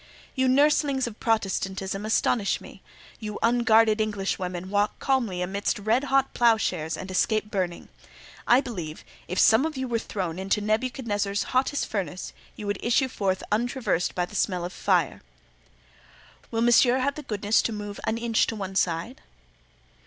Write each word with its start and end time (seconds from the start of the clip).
"You 0.33 0.47
nurslings 0.47 1.05
of 1.05 1.19
Protestantism 1.19 2.07
astonish 2.07 2.59
me. 2.59 2.81
You 3.19 3.37
unguarded 3.43 4.01
Englishwomen 4.01 4.71
walk 4.71 4.97
calmly 4.97 5.43
amidst 5.43 5.77
red 5.77 6.05
hot 6.05 6.33
ploughshares 6.33 6.97
and 6.97 7.11
escape 7.11 7.51
burning. 7.51 7.87
I 8.47 8.61
believe, 8.61 9.05
if 9.27 9.37
some 9.37 9.63
of 9.63 9.77
you 9.77 9.87
were 9.87 9.99
thrown 9.99 10.39
into 10.39 10.59
Nebuchadnezzar's 10.59 11.43
hottest 11.53 11.85
furnace 11.85 12.33
you 12.55 12.65
would 12.65 12.79
issue 12.83 13.09
forth 13.09 13.43
untraversed 13.51 14.15
by 14.15 14.25
the 14.25 14.33
smell 14.33 14.65
of 14.65 14.73
fire." 14.73 15.21
"Will 16.49 16.61
Monsieur 16.61 16.97
have 16.97 17.13
the 17.13 17.21
goodness 17.21 17.61
to 17.61 17.71
move 17.71 17.99
an 18.05 18.17
inch 18.17 18.47
to 18.47 18.55
one 18.55 18.73
side?" 18.73 19.21